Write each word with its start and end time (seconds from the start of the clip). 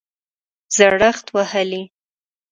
زړښت 0.75 1.25
وهلی 1.35 1.83